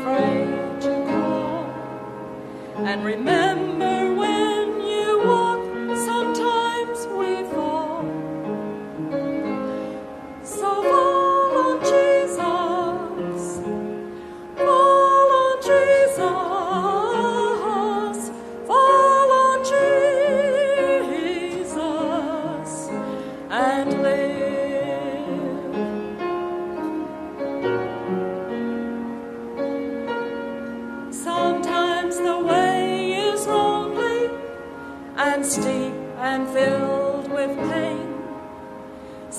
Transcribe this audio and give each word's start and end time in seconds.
afraid 0.00 0.80
to 0.80 0.90
call. 1.06 1.64
And 2.86 3.04
remember 3.04 3.89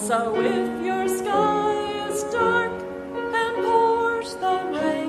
So 0.08 0.34
if 0.42 0.84
your 0.84 1.08
sky 1.08 2.08
is 2.10 2.24
dark 2.34 2.72
and 2.72 3.56
pours 3.64 4.34
the 4.34 4.58
rain, 4.74 5.01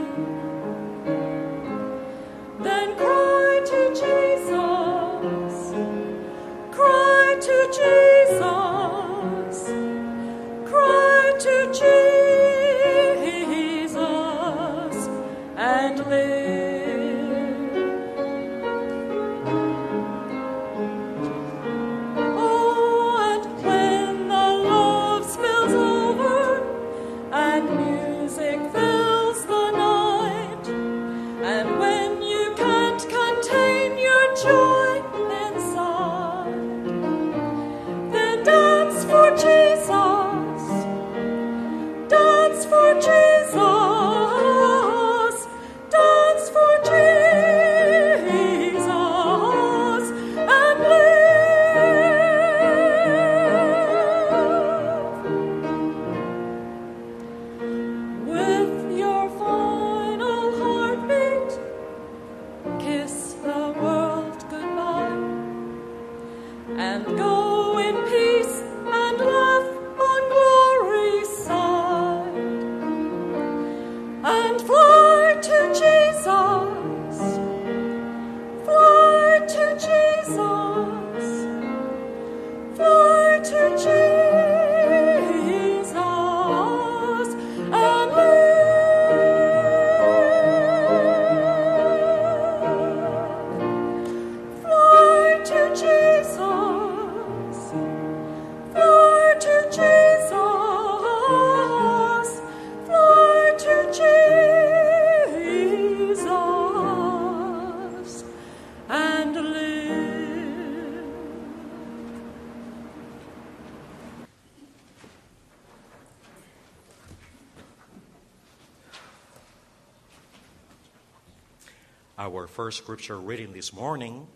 first 122.53 122.77
scripture 122.77 123.17
reading 123.17 123.51
this 123.55 123.73
morning 123.73 124.27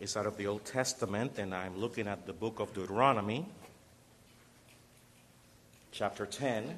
is 0.00 0.16
out 0.16 0.26
of 0.26 0.36
the 0.36 0.48
Old 0.48 0.64
Testament, 0.64 1.38
and 1.38 1.54
I'm 1.54 1.78
looking 1.78 2.08
at 2.08 2.26
the 2.26 2.32
book 2.32 2.58
of 2.58 2.74
Deuteronomy, 2.74 3.46
chapter 5.92 6.26
10. 6.26 6.76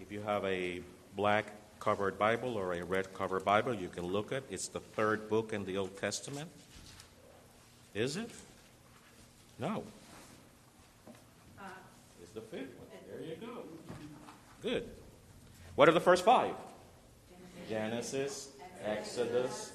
If 0.00 0.12
you 0.12 0.20
have 0.20 0.44
a 0.44 0.80
black 1.16 1.46
covered 1.80 2.16
Bible 2.20 2.56
or 2.56 2.74
a 2.74 2.84
red 2.84 3.12
covered 3.14 3.44
Bible, 3.44 3.74
you 3.74 3.88
can 3.88 4.06
look 4.06 4.30
at 4.30 4.44
it. 4.44 4.44
It's 4.48 4.68
the 4.68 4.78
third 4.78 5.28
book 5.28 5.52
in 5.52 5.64
the 5.64 5.76
Old 5.76 5.96
Testament. 5.96 6.48
Is 7.96 8.16
it? 8.16 8.30
No. 9.58 9.82
Uh, 11.58 11.64
it's 12.22 12.30
the 12.30 12.42
fifth 12.42 12.78
one. 12.78 12.86
There 13.10 13.28
you 13.28 13.34
go. 13.44 13.64
Good. 14.62 14.88
What 15.74 15.88
are 15.88 15.92
the 15.92 16.00
first 16.00 16.24
five? 16.24 16.54
Genesis, 17.72 18.50
Exodus, 18.84 19.72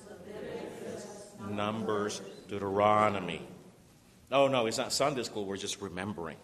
Numbers, 1.49 2.21
Deuteronomy. 2.47 3.41
Oh, 4.31 4.47
no, 4.47 4.67
it's 4.67 4.77
not 4.77 4.93
Sunday 4.93 5.23
school. 5.23 5.45
We're 5.45 5.57
just 5.57 5.81
remembering. 5.81 6.37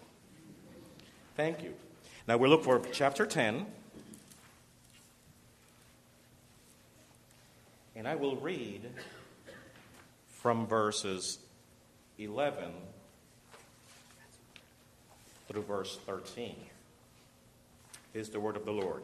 Thank 1.37 1.61
you. 1.61 1.75
Now 2.27 2.37
we 2.37 2.47
look 2.47 2.63
for 2.63 2.81
chapter 2.91 3.27
10. 3.27 3.67
And 7.95 8.07
I 8.07 8.15
will 8.15 8.37
read 8.37 8.89
from 10.29 10.65
verses 10.65 11.37
11 12.17 12.71
through 15.47 15.61
verse 15.61 15.99
13. 16.07 16.55
Is 18.15 18.29
the 18.29 18.39
word 18.39 18.55
of 18.55 18.65
the 18.65 18.71
Lord. 18.71 19.03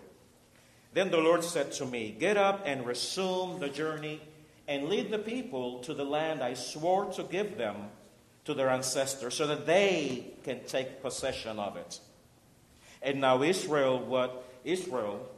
Then 0.94 1.12
the 1.12 1.18
Lord 1.18 1.44
said 1.44 1.72
to 1.74 1.86
me, 1.86 2.16
Get 2.18 2.38
up 2.38 2.64
and 2.66 2.86
resume 2.86 3.60
the 3.60 3.70
journey 3.70 4.22
and 4.68 4.90
lead 4.90 5.12
the 5.12 5.20
people 5.20 5.80
to 5.80 5.94
the 5.94 6.04
land 6.04 6.42
I 6.42 6.54
swore 6.54 7.06
to 7.14 7.24
give 7.24 7.58
them 7.58 7.90
to 8.46 8.54
their 8.54 8.70
ancestors 8.70 9.36
so 9.36 9.48
that 9.48 9.66
they 9.66 10.26
can 10.44 10.64
take 10.66 11.02
possession 11.02 11.60
of 11.60 11.78
it. 11.78 12.00
And 13.02 13.22
now 13.22 13.44
Israel, 13.44 14.00
what 14.00 14.44
Israel, 14.64 15.30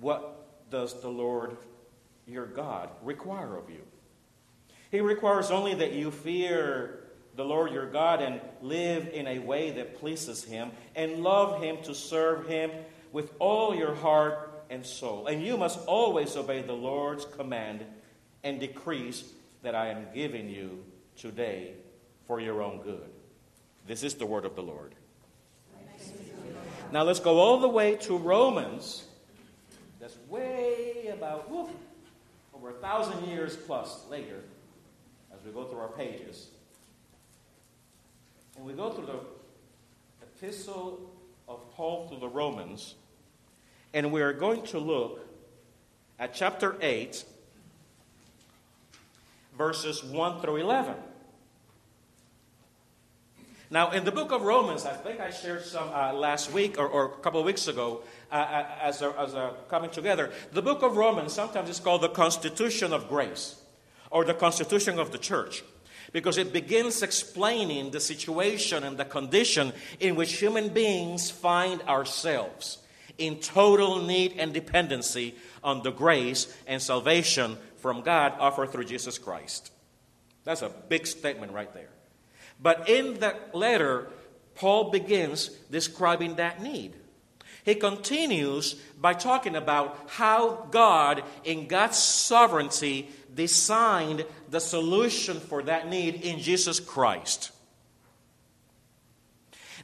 what 0.00 0.70
does 0.70 1.00
the 1.00 1.08
Lord 1.08 1.56
your 2.26 2.46
God 2.46 2.90
require 3.02 3.56
of 3.56 3.68
you? 3.68 3.82
He 4.90 5.00
requires 5.00 5.50
only 5.50 5.74
that 5.74 5.92
you 5.92 6.10
fear 6.10 7.00
the 7.36 7.44
Lord 7.44 7.72
your 7.72 7.86
God 7.86 8.22
and 8.22 8.40
live 8.62 9.08
in 9.08 9.26
a 9.26 9.40
way 9.40 9.72
that 9.72 9.98
pleases 9.98 10.44
him 10.44 10.70
and 10.94 11.22
love 11.22 11.60
him 11.60 11.78
to 11.82 11.94
serve 11.94 12.46
him 12.46 12.70
with 13.14 13.32
all 13.38 13.76
your 13.76 13.94
heart 13.94 14.66
and 14.68 14.84
soul. 14.84 15.28
And 15.28 15.40
you 15.40 15.56
must 15.56 15.78
always 15.86 16.36
obey 16.36 16.62
the 16.62 16.72
Lord's 16.72 17.24
command 17.24 17.84
and 18.42 18.58
decrees 18.58 19.22
that 19.62 19.76
I 19.76 19.90
am 19.90 20.06
giving 20.12 20.50
you 20.50 20.84
today 21.16 21.74
for 22.26 22.40
your 22.40 22.60
own 22.60 22.82
good. 22.82 23.08
This 23.86 24.02
is 24.02 24.14
the 24.14 24.26
word 24.26 24.44
of 24.44 24.56
the 24.56 24.64
Lord. 24.64 24.96
Now 26.90 27.04
let's 27.04 27.20
go 27.20 27.38
all 27.38 27.60
the 27.60 27.68
way 27.68 27.94
to 27.98 28.18
Romans. 28.18 29.04
That's 30.00 30.16
way 30.28 31.12
about 31.12 31.48
whoop, 31.48 31.70
over 32.52 32.70
a 32.70 32.74
thousand 32.74 33.28
years 33.28 33.56
plus 33.56 34.04
later 34.10 34.40
as 35.32 35.38
we 35.46 35.52
go 35.52 35.64
through 35.64 35.78
our 35.78 35.88
pages. 35.88 36.48
And 38.56 38.66
we 38.66 38.72
go 38.72 38.90
through 38.90 39.06
the 39.06 39.20
epistle 40.20 41.12
of 41.48 41.70
Paul 41.74 42.08
to 42.08 42.16
the 42.16 42.28
Romans, 42.28 42.96
and 43.94 44.10
we 44.10 44.20
are 44.20 44.32
going 44.32 44.62
to 44.62 44.78
look 44.78 45.20
at 46.18 46.34
chapter 46.34 46.76
8, 46.80 47.24
verses 49.56 50.02
1 50.02 50.40
through 50.42 50.56
11. 50.56 50.94
Now, 53.70 53.92
in 53.92 54.04
the 54.04 54.12
book 54.12 54.30
of 54.32 54.42
Romans, 54.42 54.84
I 54.84 54.92
think 54.92 55.20
I 55.20 55.30
shared 55.30 55.64
some 55.64 55.88
uh, 55.88 56.12
last 56.12 56.52
week 56.52 56.78
or, 56.78 56.86
or, 56.86 57.06
a 57.06 57.22
couple 57.22 57.40
of 57.40 57.46
weeks 57.46 57.66
ago 57.66 58.02
uh, 58.30 58.34
uh, 58.34 58.66
as, 58.82 59.00
a, 59.00 59.14
as 59.18 59.34
a 59.34 59.54
coming 59.68 59.90
together. 59.90 60.30
The 60.52 60.62
book 60.62 60.82
of 60.82 60.96
Romans 60.96 61.32
sometimes 61.32 61.70
is 61.70 61.80
called 61.80 62.02
the 62.02 62.08
Constitution 62.08 62.92
of 62.92 63.08
Grace 63.08 63.56
or 64.10 64.24
the 64.24 64.34
Constitution 64.34 64.98
of 64.98 65.12
the 65.12 65.18
Church 65.18 65.64
because 66.12 66.36
it 66.36 66.52
begins 66.52 67.02
explaining 67.02 67.90
the 67.90 68.00
situation 68.00 68.84
and 68.84 68.96
the 68.96 69.04
condition 69.04 69.72
in 69.98 70.14
which 70.14 70.38
human 70.38 70.68
beings 70.68 71.30
find 71.30 71.80
ourselves 71.82 72.78
in 73.18 73.38
total 73.38 74.02
need 74.02 74.34
and 74.38 74.52
dependency 74.52 75.34
on 75.62 75.82
the 75.82 75.92
grace 75.92 76.54
and 76.66 76.80
salvation 76.80 77.56
from 77.76 78.02
God 78.02 78.34
offered 78.38 78.70
through 78.70 78.84
Jesus 78.84 79.18
Christ. 79.18 79.70
That's 80.44 80.62
a 80.62 80.68
big 80.88 81.06
statement 81.06 81.52
right 81.52 81.72
there. 81.72 81.90
But 82.60 82.88
in 82.88 83.20
that 83.20 83.54
letter, 83.54 84.08
Paul 84.54 84.90
begins 84.90 85.48
describing 85.70 86.36
that 86.36 86.62
need. 86.62 86.94
He 87.64 87.74
continues 87.74 88.74
by 89.00 89.14
talking 89.14 89.56
about 89.56 89.98
how 90.08 90.68
God, 90.70 91.22
in 91.44 91.66
God's 91.66 91.96
sovereignty, 91.96 93.08
designed 93.34 94.26
the 94.50 94.60
solution 94.60 95.40
for 95.40 95.62
that 95.62 95.88
need 95.88 96.16
in 96.16 96.38
Jesus 96.38 96.78
Christ. 96.78 97.52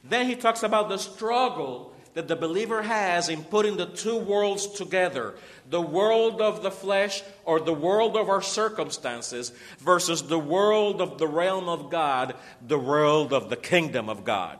Then 0.03 0.27
he 0.27 0.35
talks 0.35 0.63
about 0.63 0.89
the 0.89 0.97
struggle 0.97 1.90
that 2.13 2.27
the 2.27 2.35
believer 2.35 2.81
has 2.81 3.29
in 3.29 3.43
putting 3.43 3.77
the 3.77 3.85
two 3.85 4.17
worlds 4.17 4.67
together 4.67 5.35
the 5.69 5.81
world 5.81 6.41
of 6.41 6.63
the 6.63 6.71
flesh 6.71 7.23
or 7.45 7.59
the 7.59 7.73
world 7.73 8.17
of 8.17 8.27
our 8.27 8.41
circumstances 8.41 9.53
versus 9.79 10.23
the 10.23 10.37
world 10.37 11.01
of 11.01 11.17
the 11.17 11.27
realm 11.27 11.69
of 11.69 11.89
God, 11.89 12.35
the 12.61 12.77
world 12.77 13.31
of 13.31 13.49
the 13.49 13.55
kingdom 13.55 14.09
of 14.09 14.25
God, 14.25 14.59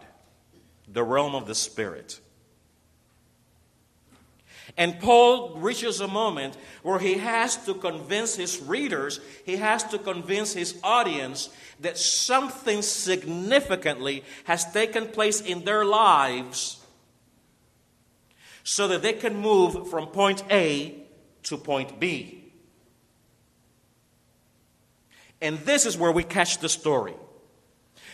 the 0.88 1.04
realm 1.04 1.36
of 1.36 1.48
the 1.48 1.56
Spirit. 1.56 2.22
And 4.78 5.02
Paul 5.02 5.58
reaches 5.58 6.00
a 6.00 6.08
moment 6.08 6.56
where 6.82 7.00
he 7.00 7.16
has 7.16 7.58
to 7.66 7.74
convince 7.74 8.36
his 8.36 8.62
readers, 8.62 9.20
he 9.46 9.58
has 9.58 9.84
to 9.86 10.00
convince 10.00 10.54
his 10.54 10.80
audience 10.82 11.50
that 11.82 11.98
something 11.98 12.82
significantly 12.82 14.24
has 14.46 14.72
taken 14.72 15.08
place 15.08 15.42
in 15.42 15.66
their 15.66 15.84
lives 15.84 16.81
so 18.64 18.88
that 18.88 19.02
they 19.02 19.14
can 19.14 19.36
move 19.36 19.90
from 19.90 20.08
point 20.08 20.44
A 20.52 21.04
to 21.44 21.58
point 21.58 22.00
B. 22.00 22.54
And 25.42 25.58
this 25.60 25.86
is 25.86 25.98
where 25.98 26.12
we 26.12 26.24
catch 26.24 26.60
the 26.60 26.70
story. 26.70 27.16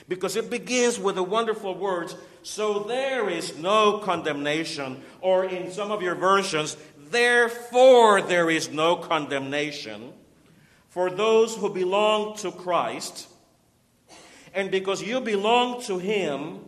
Because 0.07 0.37
it 0.37 0.49
begins 0.49 0.97
with 0.97 1.15
the 1.15 1.23
wonderful 1.23 1.75
words, 1.75 2.15
so 2.41 2.79
there 2.79 3.29
is 3.29 3.57
no 3.57 3.99
condemnation, 3.99 5.03
or 5.19 5.43
in 5.43 5.69
some 5.71 5.91
of 5.91 6.01
your 6.01 6.15
versions, 6.15 6.77
therefore 7.09 8.21
there 8.21 8.49
is 8.49 8.69
no 8.69 8.95
condemnation 8.95 10.13
for 10.87 11.09
those 11.09 11.55
who 11.55 11.73
belong 11.73 12.37
to 12.37 12.51
Christ. 12.51 13.27
And 14.53 14.71
because 14.71 15.01
you 15.01 15.19
belong 15.19 15.81
to 15.83 15.99
Him, 15.99 16.59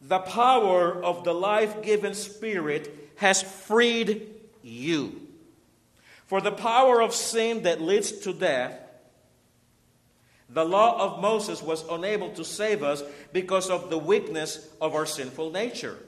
the 0.00 0.18
power 0.18 1.02
of 1.02 1.24
the 1.24 1.32
life 1.32 1.82
giving 1.82 2.14
Spirit 2.14 3.12
has 3.16 3.42
freed 3.42 4.28
you. 4.62 5.20
For 6.26 6.40
the 6.40 6.52
power 6.52 7.00
of 7.00 7.14
sin 7.14 7.62
that 7.62 7.80
leads 7.80 8.12
to 8.12 8.32
death, 8.32 8.78
the 10.48 10.64
law 10.64 11.00
of 11.00 11.20
Moses 11.20 11.62
was 11.62 11.84
unable 11.88 12.30
to 12.30 12.44
save 12.44 12.82
us 12.82 13.02
because 13.32 13.68
of 13.68 13.90
the 13.90 13.98
weakness 13.98 14.68
of 14.80 14.94
our 14.94 15.06
sinful 15.06 15.50
nature. 15.50 15.98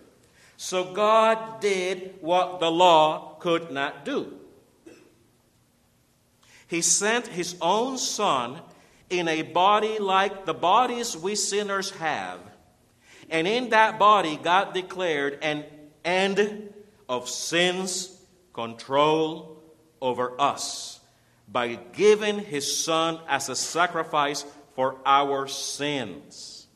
So 0.56 0.93
God 0.93 1.61
did 1.61 2.14
what 2.20 2.61
the 2.61 2.70
law 2.70 3.37
could 3.38 3.70
not 3.70 4.05
do. 4.05 4.32
He 6.67 6.82
sent 6.82 7.29
his 7.29 7.56
own 7.61 7.96
Son 7.96 8.61
in 9.08 9.26
a 9.26 9.43
body 9.43 9.99
like 9.99 10.44
the 10.44 10.55
bodies 10.55 11.17
we 11.17 11.34
sinners 11.34 11.91
have 11.93 12.41
and 13.31 13.47
in 13.47 13.71
that 13.71 13.99
body, 13.99 14.39
God 14.43 14.73
declared 14.73 15.39
an 15.43 15.65
end 16.05 16.73
of 17.09 17.29
sin's 17.29 18.17
control 18.53 19.63
over 20.01 20.41
us 20.41 21.01
by 21.51 21.79
giving 21.93 22.39
his 22.39 22.77
Son 22.85 23.19
as 23.29 23.49
a 23.49 23.57
sacrifice 23.57 24.45
for 24.75 24.97
our 25.05 25.47
sins. 25.47 26.67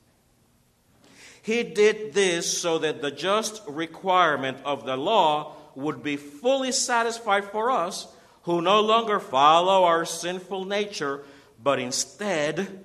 He 1.43 1.63
did 1.63 2.13
this 2.13 2.59
so 2.61 2.79
that 2.79 3.03
the 3.03 3.11
just 3.11 3.63
requirement 3.67 4.59
of 4.65 4.85
the 4.87 4.97
law 4.97 5.57
would 5.75 6.03
be 6.03 6.17
fully 6.17 6.73
satisfied 6.73 7.45
for 7.45 7.71
us 7.71 8.07
who 8.43 8.61
no 8.61 8.81
longer 8.81 9.19
follow 9.19 9.85
our 9.85 10.05
sinful 10.05 10.65
nature, 10.65 11.25
but 11.63 11.79
instead 11.79 12.85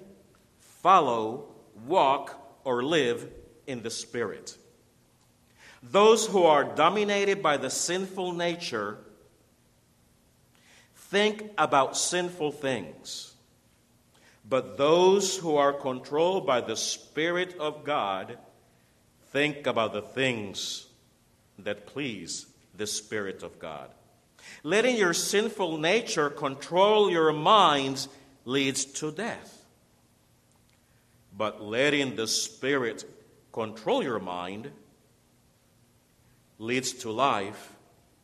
follow, 0.60 1.46
walk, 1.86 2.60
or 2.64 2.84
live 2.84 3.30
in 3.68 3.84
the 3.84 3.90
Spirit. 3.90 4.58
Those 5.84 6.26
who 6.26 6.44
are 6.44 6.64
dominated 6.64 7.44
by 7.44 7.58
the 7.58 7.70
sinful 7.70 8.34
nature 8.34 8.98
think 10.96 11.52
about 11.58 11.96
sinful 11.96 12.52
things. 12.54 13.34
But 14.50 14.78
those 14.78 15.38
who 15.38 15.58
are 15.58 15.74
controlled 15.74 16.48
by 16.48 16.62
the 16.62 16.76
Spirit 16.76 17.56
of 17.60 17.84
God 17.84 18.38
think 19.32 19.68
about 19.68 19.94
the 19.94 20.02
things 20.02 20.88
that 21.60 21.86
please 21.86 22.48
the 22.76 22.88
Spirit 22.88 23.44
of 23.44 23.60
God. 23.60 23.90
Letting 24.64 24.96
your 24.96 25.14
sinful 25.14 25.78
nature 25.78 26.30
control 26.30 27.12
your 27.12 27.34
minds 27.34 28.08
leads 28.46 28.86
to 28.86 29.12
death. 29.12 29.66
But 31.36 31.62
letting 31.62 32.16
the 32.16 32.28
Spirit 32.28 33.06
control 33.58 34.04
your 34.04 34.20
mind 34.20 34.70
leads 36.60 36.94
to 36.94 37.10
life 37.10 37.74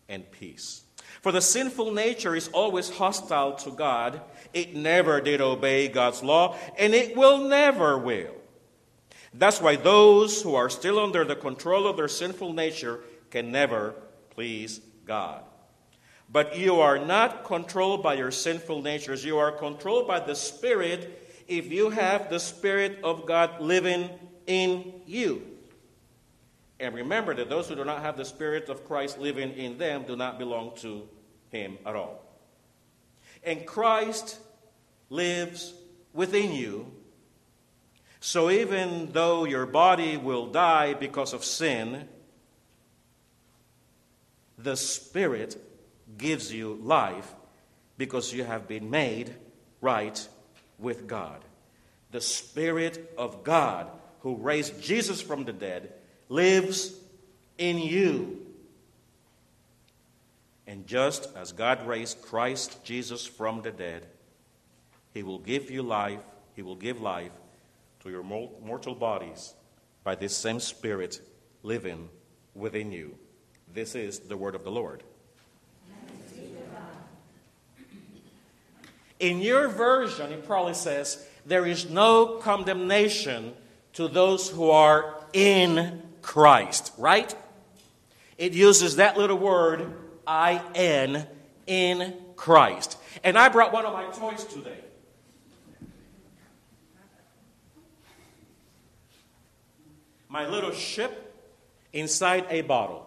and 0.08 0.32
peace. 0.32 0.84
For 1.24 1.32
the 1.32 1.42
sinful 1.42 1.92
nature 1.92 2.36
is 2.36 2.50
always 2.50 2.92
hostile 2.92 3.56
to 3.66 3.72
God. 3.72 4.22
It 4.54 4.76
never 4.76 5.22
did 5.22 5.42
obey 5.42 5.88
God's 5.88 6.22
law, 6.22 6.56
and 6.78 6.94
it 6.94 7.18
will 7.18 7.40
never 7.50 7.98
will. 7.98 8.36
That's 9.34 9.60
why 9.60 9.76
those 9.76 10.44
who 10.44 10.54
are 10.54 10.70
still 10.70 11.00
under 11.00 11.26
the 11.26 11.36
control 11.36 11.88
of 11.88 11.98
their 11.98 12.08
sinful 12.08 12.54
nature 12.54 13.00
can 13.32 13.52
never 13.52 13.96
please 14.30 14.82
God. 15.04 15.42
But 16.30 16.58
you 16.60 16.76
are 16.76 17.00
not 17.00 17.44
controlled 17.44 18.04
by 18.04 18.14
your 18.14 18.30
sinful 18.30 18.84
natures. 18.84 19.26
You 19.26 19.40
are 19.40 19.52
controlled 19.52 20.08
by 20.08 20.20
the 20.20 20.36
Spirit 20.36 21.44
if 21.48 21.72
you 21.72 21.90
have 21.90 22.30
the 22.30 22.40
Spirit 22.40 23.00
of 23.04 23.26
God 23.26 23.60
living 23.60 24.12
in 24.48 24.94
you. 25.06 25.42
And 26.80 26.94
remember 26.96 27.34
that 27.36 27.50
those 27.50 27.70
who 27.70 27.76
do 27.76 27.86
not 27.86 28.02
have 28.02 28.18
the 28.18 28.26
Spirit 28.26 28.70
of 28.70 28.86
Christ 28.86 29.20
living 29.20 29.54
in 29.54 29.78
them 29.78 30.04
do 30.04 30.16
not 30.16 30.38
belong 30.38 30.76
to 30.78 31.08
Him 31.50 31.78
at 31.86 31.96
all. 31.96 32.22
And 33.44 33.66
Christ 33.66 34.40
lives 35.10 35.74
within 36.14 36.52
you. 36.54 36.92
So 38.20 38.50
even 38.50 39.12
though 39.12 39.46
your 39.46 39.66
body 39.66 40.18
will 40.18 40.48
die 40.48 40.94
because 40.94 41.34
of 41.34 41.44
sin, 41.44 42.08
the 44.58 44.76
Spirit 44.76 45.58
gives 46.18 46.54
you 46.54 46.80
life 46.82 47.34
because 47.98 48.34
you 48.34 48.44
have 48.44 48.68
been 48.68 48.90
made 48.90 49.36
right 49.82 50.28
with 50.80 51.08
God. 51.08 51.44
The 52.12 52.22
Spirit 52.22 53.14
of 53.18 53.44
God 53.44 53.90
who 54.24 54.38
raised 54.38 54.82
Jesus 54.82 55.22
from 55.22 55.44
the 55.44 55.52
dead, 55.52 55.94
lives 56.30 56.94
in 57.58 57.78
you. 57.78 58.40
And 60.66 60.88
just 60.88 61.28
as 61.36 61.52
God 61.52 61.86
raised 61.86 62.22
Christ 62.22 62.84
Jesus 62.86 63.26
from 63.26 63.62
the 63.62 63.72
dead, 63.72 64.08
He 65.14 65.24
will 65.24 65.40
give 65.40 65.70
you 65.70 65.84
life, 65.84 66.22
He 66.56 66.62
will 66.62 66.78
give 66.78 67.02
life 67.02 67.34
to 68.04 68.10
your 68.10 68.24
mortal 68.24 68.96
bodies 68.96 69.54
by 70.06 70.16
this 70.16 70.36
same 70.36 70.62
Spirit 70.62 71.20
living 71.62 72.08
within 72.56 72.94
you. 72.94 73.16
This 73.74 73.94
is 73.94 74.20
the 74.20 74.38
word 74.38 74.56
of 74.56 74.64
the 74.64 74.72
Lord. 74.72 75.04
In 79.20 79.40
your 79.40 79.68
version, 79.68 80.32
it 80.32 80.46
probably 80.46 80.74
says, 80.76 81.28
There 81.46 81.66
is 81.66 81.90
no 81.90 82.38
condemnation 82.42 83.54
to 83.94 84.08
those 84.08 84.50
who 84.50 84.70
are 84.70 85.16
in 85.34 86.02
Christ, 86.22 86.94
right? 86.98 87.34
It 88.38 88.54
uses 88.54 88.98
that 88.98 89.18
little 89.18 89.38
word, 89.38 89.94
I 90.26 90.62
N, 90.76 91.28
in 91.68 92.14
Christ. 92.36 92.98
And 93.24 93.38
I 93.38 93.50
brought 93.50 93.72
one 93.72 93.86
of 93.86 93.94
my 93.94 94.06
toys 94.12 94.44
today. 94.46 94.80
my 100.34 100.48
little 100.48 100.72
ship 100.72 101.32
inside 101.94 102.48
a 102.50 102.62
bottle. 102.62 103.06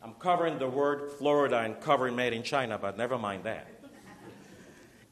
I'm 0.00 0.14
covering 0.14 0.60
the 0.60 0.68
word 0.68 1.10
Florida 1.18 1.58
and 1.58 1.80
covering 1.80 2.14
made 2.14 2.32
in 2.32 2.44
China, 2.44 2.78
but 2.78 2.96
never 2.96 3.18
mind 3.18 3.42
that. 3.42 3.66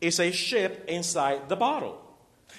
It's 0.00 0.20
a 0.20 0.30
ship 0.30 0.84
inside 0.86 1.48
the 1.48 1.56
bottle. 1.56 2.00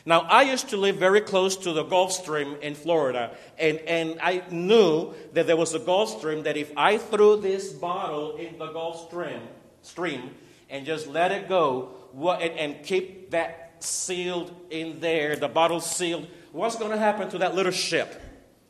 Now, 0.05 0.21
I 0.21 0.43
used 0.43 0.69
to 0.69 0.77
live 0.77 0.97
very 0.97 1.21
close 1.21 1.55
to 1.57 1.71
the 1.71 1.83
Gulf 1.83 2.11
Stream 2.11 2.57
in 2.61 2.75
Florida, 2.75 3.35
and, 3.57 3.77
and 3.79 4.19
I 4.21 4.43
knew 4.49 5.13
that 5.33 5.47
there 5.47 5.55
was 5.55 5.73
a 5.73 5.79
Gulf 5.79 6.17
Stream 6.17 6.43
that 6.43 6.57
if 6.57 6.71
I 6.75 6.97
threw 6.97 7.39
this 7.39 7.71
bottle 7.71 8.35
in 8.35 8.57
the 8.57 8.67
Gulf 8.67 9.07
Stream, 9.07 9.41
stream 9.81 10.31
and 10.69 10.85
just 10.85 11.07
let 11.07 11.31
it 11.31 11.47
go 11.47 11.91
what, 12.11 12.41
and, 12.41 12.57
and 12.57 12.83
keep 12.85 13.31
that 13.31 13.75
sealed 13.79 14.53
in 14.69 14.99
there, 14.99 15.35
the 15.35 15.47
bottle 15.47 15.79
sealed, 15.79 16.27
what's 16.51 16.75
going 16.75 16.91
to 16.91 16.97
happen 16.97 17.29
to 17.29 17.37
that 17.39 17.55
little 17.55 17.71
ship? 17.71 18.21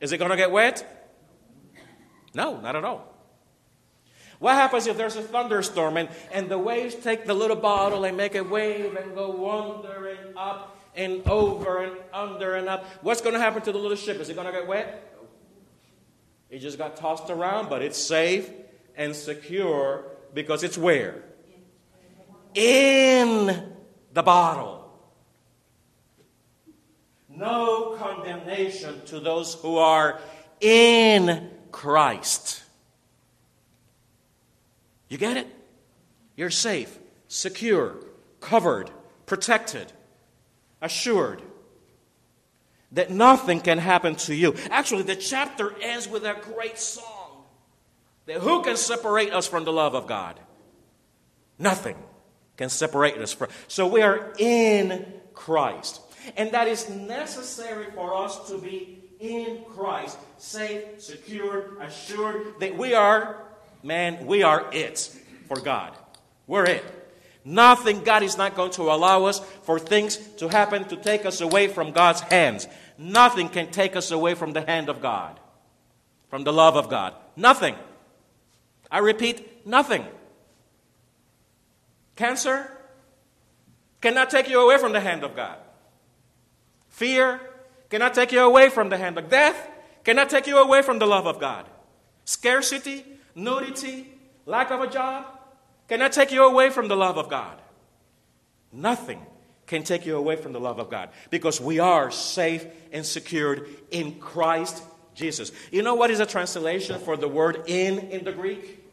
Is 0.01 0.11
it 0.11 0.17
going 0.17 0.31
to 0.31 0.37
get 0.37 0.51
wet? 0.51 1.09
No, 2.33 2.59
not 2.59 2.75
at 2.75 2.83
all. 2.83 3.09
What 4.39 4.55
happens 4.55 4.87
if 4.87 4.97
there's 4.97 5.15
a 5.15 5.21
thunderstorm 5.21 5.95
and, 5.95 6.09
and 6.31 6.49
the 6.49 6.57
waves 6.57 6.95
take 6.95 7.25
the 7.25 7.33
little 7.33 7.55
bottle 7.55 8.03
and 8.03 8.17
make 8.17 8.35
a 8.35 8.43
wave 8.43 8.95
and 8.97 9.15
go 9.15 9.29
wandering 9.29 10.35
up 10.35 10.82
and 10.95 11.27
over 11.27 11.83
and 11.83 11.97
under 12.13 12.55
and 12.55 12.69
up? 12.69 12.85
What's 13.01 13.21
going 13.21 13.33
to 13.33 13.39
happen 13.39 13.61
to 13.63 13.71
the 13.71 13.77
little 13.77 13.97
ship? 13.97 14.19
Is 14.19 14.29
it 14.29 14.35
going 14.35 14.47
to 14.47 14.53
get 14.53 14.67
wet? 14.67 15.09
It 16.49 16.59
just 16.59 16.77
got 16.77 16.95
tossed 16.95 17.29
around, 17.29 17.69
but 17.69 17.81
it's 17.81 17.97
safe 17.97 18.49
and 18.95 19.15
secure 19.15 20.05
because 20.33 20.63
it's 20.63 20.77
where? 20.77 21.23
In 22.53 23.71
the 24.13 24.21
bottle. 24.21 24.83
No 27.27 27.95
condemnation 27.97 29.01
to 29.05 29.19
those 29.19 29.55
who 29.55 29.77
are 29.77 30.19
in 30.61 31.49
Christ. 31.71 32.61
You 35.09 35.17
get 35.17 35.37
it? 35.37 35.47
You're 36.35 36.49
safe, 36.49 36.97
secure, 37.27 37.97
covered, 38.39 38.89
protected, 39.25 39.91
assured 40.83 41.41
that 42.91 43.09
nothing 43.09 43.59
can 43.59 43.79
happen 43.79 44.15
to 44.15 44.35
you. 44.35 44.55
Actually, 44.69 45.01
the 45.01 45.15
chapter 45.15 45.73
ends 45.81 46.07
with 46.07 46.23
a 46.25 46.35
great 46.53 46.77
song 46.77 47.45
that 48.27 48.37
who 48.37 48.61
can 48.61 48.77
separate 48.77 49.33
us 49.33 49.47
from 49.47 49.63
the 49.63 49.73
love 49.73 49.95
of 49.95 50.05
God? 50.05 50.39
Nothing 51.57 51.97
can 52.57 52.69
separate 52.69 53.17
us 53.17 53.33
from. 53.33 53.47
So 53.67 53.87
we 53.87 54.03
are 54.03 54.33
in 54.37 55.11
Christ. 55.33 56.01
And 56.37 56.51
that 56.51 56.67
is 56.67 56.87
necessary 56.87 57.87
for 57.95 58.15
us 58.15 58.47
to 58.49 58.59
be 58.59 58.99
in 59.19 59.63
Christ, 59.73 60.17
safe, 60.37 61.01
secure, 61.01 61.81
assured 61.81 62.59
that 62.59 62.77
we 62.77 62.93
are 62.93 63.43
man, 63.83 64.25
we 64.25 64.43
are 64.43 64.69
it 64.71 65.15
for 65.47 65.59
God. 65.59 65.95
We're 66.47 66.65
it. 66.65 67.02
Nothing, 67.45 68.03
God 68.03 68.23
is 68.23 68.37
not 68.37 68.55
going 68.55 68.71
to 68.71 68.83
allow 68.83 69.25
us 69.25 69.39
for 69.63 69.77
things 69.77 70.17
to 70.37 70.47
happen 70.47 70.85
to 70.85 70.95
take 70.95 71.25
us 71.25 71.41
away 71.41 71.67
from 71.67 71.91
God's 71.91 72.21
hands. 72.21 72.67
Nothing 72.97 73.49
can 73.49 73.71
take 73.71 73.95
us 73.95 74.11
away 74.11 74.33
from 74.33 74.53
the 74.53 74.61
hand 74.61 74.89
of 74.89 75.01
God, 75.01 75.39
from 76.29 76.43
the 76.43 76.53
love 76.53 76.77
of 76.77 76.89
God. 76.89 77.13
Nothing. 77.35 77.75
I 78.89 78.99
repeat, 78.99 79.65
nothing. 79.65 80.05
Cancer 82.15 82.71
cannot 83.99 84.29
take 84.29 84.49
you 84.49 84.61
away 84.61 84.77
from 84.77 84.93
the 84.93 85.01
hand 85.01 85.23
of 85.23 85.35
God. 85.35 85.57
Fear 86.89 87.41
cannot 87.89 88.13
take 88.13 88.31
you 88.31 88.41
away 88.41 88.69
from 88.69 88.89
the 88.89 88.97
hand 88.97 89.17
of 89.17 89.29
death, 89.29 89.69
cannot 90.03 90.29
take 90.29 90.47
you 90.47 90.57
away 90.57 90.81
from 90.81 90.99
the 90.99 91.07
love 91.07 91.25
of 91.25 91.39
God. 91.39 91.65
Scarcity 92.23 93.03
nudity, 93.35 94.07
lack 94.45 94.71
of 94.71 94.81
a 94.81 94.87
job 94.87 95.25
cannot 95.93 96.11
take 96.11 96.31
you 96.31 96.43
away 96.43 96.71
from 96.71 96.87
the 96.87 96.95
love 96.95 97.19
of 97.19 97.29
God. 97.29 97.61
Nothing 98.71 99.23
can 99.67 99.83
take 99.83 100.07
you 100.07 100.17
away 100.17 100.35
from 100.35 100.51
the 100.51 100.59
love 100.59 100.79
of 100.79 100.89
God 100.89 101.09
because 101.29 101.61
we 101.61 101.77
are 101.77 102.09
safe 102.09 102.65
and 102.91 103.05
secured 103.05 103.69
in 103.91 104.19
Christ 104.19 104.81
Jesus. 105.13 105.51
You 105.71 105.83
know 105.83 105.93
what 105.93 106.09
is 106.09 106.19
a 106.19 106.25
translation 106.25 106.99
for 106.99 107.15
the 107.15 107.27
word 107.27 107.65
in 107.67 107.99
in 108.09 108.23
the 108.23 108.31
Greek? 108.31 108.83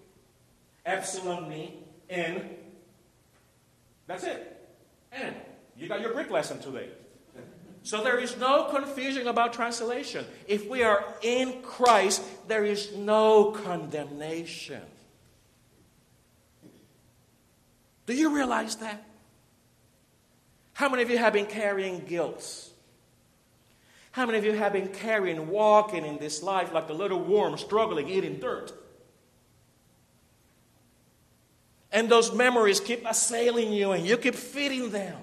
Epsilon 0.84 1.48
me, 1.48 1.74
in. 2.10 2.50
That's 4.06 4.24
it. 4.24 4.68
And 5.10 5.34
you 5.78 5.88
got 5.88 6.02
your 6.02 6.12
Greek 6.12 6.30
lesson 6.30 6.60
today. 6.60 6.90
So 7.82 8.04
there 8.04 8.18
is 8.18 8.36
no 8.36 8.64
confusion 8.64 9.26
about 9.26 9.54
translation. 9.54 10.26
If 10.46 10.68
we 10.68 10.82
are 10.82 11.02
in 11.22 11.62
Christ, 11.62 12.22
there 12.46 12.62
is 12.62 12.94
no 12.94 13.52
condemnation. 13.52 14.82
Do 18.10 18.16
you 18.16 18.34
realize 18.34 18.74
that? 18.76 19.04
How 20.72 20.88
many 20.88 21.04
of 21.04 21.10
you 21.10 21.18
have 21.18 21.32
been 21.32 21.46
carrying 21.46 22.00
guilt? 22.00 22.68
How 24.10 24.26
many 24.26 24.36
of 24.36 24.44
you 24.44 24.50
have 24.50 24.72
been 24.72 24.88
carrying, 24.88 25.46
walking 25.46 26.04
in 26.04 26.18
this 26.18 26.42
life 26.42 26.72
like 26.72 26.88
a 26.88 26.92
little 26.92 27.20
worm 27.20 27.56
struggling, 27.56 28.08
eating 28.08 28.40
dirt? 28.40 28.72
And 31.92 32.08
those 32.08 32.34
memories 32.34 32.80
keep 32.80 33.06
assailing 33.06 33.72
you 33.72 33.92
and 33.92 34.04
you 34.04 34.16
keep 34.16 34.34
feeding 34.34 34.90
them. 34.90 35.16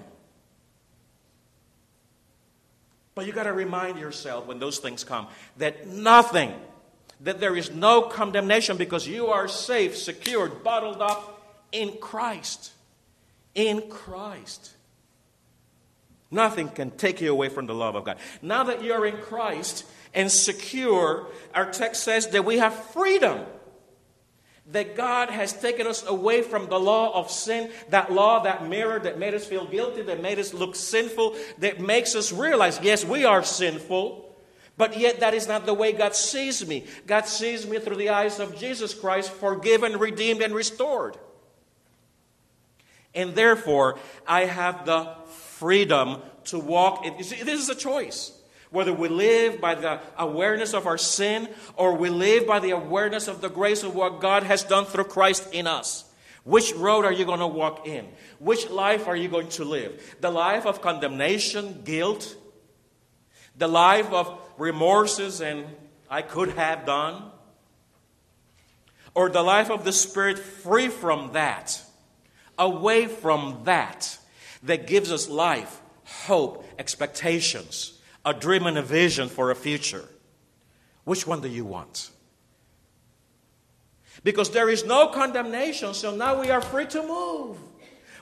But 3.14 3.26
you 3.26 3.34
got 3.34 3.42
to 3.42 3.52
remind 3.52 3.98
yourself 3.98 4.46
when 4.46 4.60
those 4.60 4.78
things 4.78 5.04
come 5.04 5.26
that 5.58 5.86
nothing, 5.86 6.54
that 7.20 7.38
there 7.38 7.54
is 7.54 7.70
no 7.70 8.00
condemnation 8.00 8.78
because 8.78 9.06
you 9.06 9.26
are 9.26 9.46
safe, 9.46 9.94
secured, 9.94 10.64
bottled 10.64 11.02
up 11.02 11.34
in 11.70 11.98
Christ. 11.98 12.72
In 13.54 13.88
Christ. 13.88 14.74
Nothing 16.30 16.68
can 16.68 16.90
take 16.90 17.20
you 17.20 17.32
away 17.32 17.48
from 17.48 17.66
the 17.66 17.74
love 17.74 17.94
of 17.94 18.04
God. 18.04 18.18
Now 18.42 18.64
that 18.64 18.82
you're 18.82 19.06
in 19.06 19.16
Christ 19.16 19.84
and 20.14 20.30
secure, 20.30 21.28
our 21.54 21.70
text 21.70 22.02
says 22.02 22.28
that 22.28 22.44
we 22.44 22.58
have 22.58 22.74
freedom 22.74 23.46
that 24.72 24.96
God 24.96 25.30
has 25.30 25.58
taken 25.58 25.86
us 25.86 26.06
away 26.06 26.42
from 26.42 26.68
the 26.68 26.78
law 26.78 27.18
of 27.18 27.30
sin, 27.30 27.70
that 27.88 28.12
law, 28.12 28.42
that 28.42 28.68
mirror 28.68 28.98
that 28.98 29.18
made 29.18 29.34
us 29.34 29.46
feel 29.46 29.66
guilty, 29.66 30.02
that 30.02 30.20
made 30.20 30.38
us 30.38 30.52
look 30.52 30.76
sinful, 30.76 31.36
that 31.58 31.80
makes 31.80 32.14
us 32.14 32.32
realize, 32.32 32.78
yes, 32.82 33.04
we 33.04 33.24
are 33.24 33.42
sinful. 33.42 34.26
But 34.76 34.98
yet, 34.98 35.20
that 35.20 35.34
is 35.34 35.48
not 35.48 35.66
the 35.66 35.74
way 35.74 35.92
God 35.92 36.14
sees 36.14 36.66
me. 36.66 36.84
God 37.06 37.26
sees 37.26 37.66
me 37.66 37.78
through 37.78 37.96
the 37.96 38.10
eyes 38.10 38.38
of 38.38 38.56
Jesus 38.56 38.94
Christ, 38.94 39.32
forgiven, 39.32 39.98
redeemed, 39.98 40.42
and 40.42 40.54
restored. 40.54 41.16
And 43.18 43.34
therefore, 43.34 43.98
I 44.28 44.44
have 44.44 44.86
the 44.86 45.12
freedom 45.26 46.22
to 46.44 46.58
walk. 46.60 47.04
See, 47.04 47.42
this 47.42 47.60
is 47.60 47.68
a 47.68 47.74
choice. 47.74 48.30
Whether 48.70 48.92
we 48.92 49.08
live 49.08 49.60
by 49.60 49.74
the 49.74 50.00
awareness 50.16 50.72
of 50.72 50.86
our 50.86 50.98
sin 50.98 51.48
or 51.74 51.96
we 51.96 52.10
live 52.10 52.46
by 52.46 52.60
the 52.60 52.70
awareness 52.70 53.26
of 53.26 53.40
the 53.40 53.48
grace 53.48 53.82
of 53.82 53.94
what 53.94 54.20
God 54.20 54.44
has 54.44 54.62
done 54.62 54.84
through 54.84 55.04
Christ 55.04 55.48
in 55.52 55.66
us. 55.66 56.04
Which 56.44 56.72
road 56.74 57.04
are 57.04 57.12
you 57.12 57.24
going 57.24 57.40
to 57.40 57.46
walk 57.48 57.88
in? 57.88 58.06
Which 58.38 58.70
life 58.70 59.08
are 59.08 59.16
you 59.16 59.28
going 59.28 59.48
to 59.50 59.64
live? 59.64 60.16
The 60.20 60.30
life 60.30 60.64
of 60.64 60.80
condemnation, 60.80 61.82
guilt, 61.84 62.36
the 63.56 63.68
life 63.68 64.12
of 64.12 64.38
remorses 64.58 65.40
and 65.40 65.66
I 66.08 66.22
could 66.22 66.50
have 66.50 66.86
done, 66.86 67.24
or 69.12 69.28
the 69.28 69.42
life 69.42 69.70
of 69.70 69.84
the 69.84 69.92
Spirit 69.92 70.38
free 70.38 70.88
from 70.88 71.32
that, 71.32 71.82
away 72.58 73.06
from 73.06 73.60
that, 73.64 74.18
that 74.64 74.86
gives 74.86 75.12
us 75.12 75.28
life, 75.28 75.80
hope, 76.04 76.64
expectations 76.78 77.98
a 78.24 78.34
dream 78.34 78.66
and 78.66 78.76
a 78.76 78.82
vision 78.82 79.28
for 79.28 79.50
a 79.50 79.54
future. 79.54 80.06
Which 81.04 81.26
one 81.26 81.40
do 81.40 81.48
you 81.48 81.64
want? 81.64 82.10
Because 84.22 84.50
there 84.50 84.68
is 84.68 84.84
no 84.84 85.08
condemnation, 85.08 85.94
so 85.94 86.14
now 86.14 86.40
we 86.40 86.50
are 86.50 86.60
free 86.60 86.86
to 86.86 87.02
move. 87.02 87.56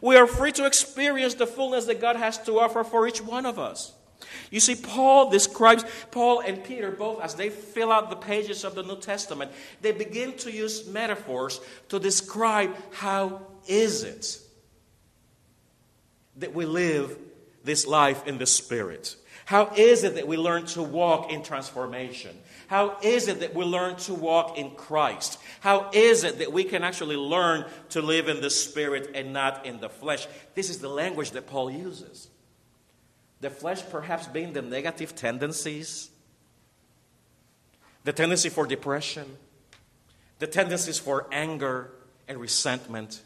We 0.00 0.16
are 0.16 0.26
free 0.26 0.52
to 0.52 0.66
experience 0.66 1.34
the 1.34 1.46
fullness 1.46 1.86
that 1.86 2.00
God 2.00 2.16
has 2.16 2.38
to 2.44 2.60
offer 2.60 2.84
for 2.84 3.08
each 3.08 3.20
one 3.20 3.46
of 3.46 3.58
us. 3.58 3.94
You 4.50 4.61
see, 4.61 4.75
Paul 4.76 5.30
describes, 5.30 5.85
Paul 6.11 6.40
and 6.40 6.62
Peter 6.62 6.90
both, 6.90 7.20
as 7.20 7.35
they 7.35 7.50
fill 7.50 7.92
out 7.92 8.11
the 8.11 8.16
pages 8.16 8.64
of 8.64 8.75
the 8.75 8.82
New 8.82 8.99
Testament, 8.99 9.50
they 9.82 9.92
begin 9.92 10.35
to 10.38 10.52
use 10.52 10.87
metaphors 10.87 11.61
to 11.88 11.99
describe 11.99 12.75
how 12.92 13.42
is 13.66 14.04
it 14.04 14.38
that 16.37 16.54
we 16.54 16.64
live 16.64 17.18
this 17.64 17.87
life 17.87 18.26
in 18.26 18.38
the 18.38 18.46
Spirit. 18.46 19.16
How 19.44 19.73
is 19.76 20.04
it 20.04 20.16
that 20.16 20.26
we 20.26 20.37
learn 20.37 20.66
to 20.66 20.82
walk 20.82 21.30
in 21.30 21.42
transformation? 21.42 22.37
How 22.66 22.96
is 23.00 23.28
it 23.28 23.40
that 23.40 23.54
we 23.54 23.64
learn 23.64 23.96
to 23.96 24.14
walk 24.14 24.58
in 24.58 24.73
Christ? 24.73 25.38
How 25.61 25.88
is 25.92 26.25
it 26.25 26.40
that 26.40 26.52
we 26.52 26.64
can 26.64 26.82
actually 26.82 27.16
learn 27.16 27.64
to 27.90 28.02
live 28.02 28.28
in 28.28 28.40
the 28.40 28.50
Spirit 28.50 29.12
and 29.14 29.32
not 29.32 29.64
in 29.64 29.80
the 29.80 29.88
flesh? 29.88 30.26
This 30.54 30.68
is 30.68 30.78
the 30.78 30.88
language 30.88 31.30
that 31.32 31.46
Paul 31.46 31.70
uses. 31.70 32.28
The 33.40 33.50
flesh, 33.50 33.82
perhaps, 33.90 34.26
being 34.26 34.52
the 34.52 34.62
negative 34.62 35.14
tendencies, 35.14 36.10
the 38.04 38.12
tendency 38.12 38.48
for 38.48 38.66
depression, 38.66 39.36
the 40.38 40.46
tendencies 40.46 40.98
for 40.98 41.26
anger 41.30 41.90
and 42.28 42.38
resentment, 42.38 43.22